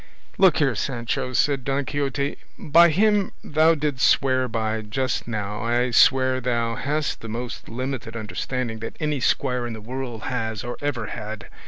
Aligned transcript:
"Look 0.39 0.57
here, 0.57 0.73
Sancho," 0.73 1.33
said 1.33 1.63
Don 1.63 1.85
Quixote, 1.85 2.35
"by 2.57 2.89
him 2.89 3.33
thou 3.43 3.75
didst 3.75 4.07
swear 4.09 4.47
by 4.47 4.81
just 4.81 5.27
now 5.27 5.61
I 5.61 5.91
swear 5.91 6.41
thou 6.41 6.73
hast 6.73 7.21
the 7.21 7.29
most 7.29 7.69
limited 7.69 8.15
understanding 8.15 8.79
that 8.79 8.97
any 8.99 9.19
squire 9.19 9.67
in 9.67 9.73
the 9.73 9.79
world 9.79 10.23
has 10.23 10.63
or 10.63 10.75
ever 10.81 11.05
had. 11.05 11.49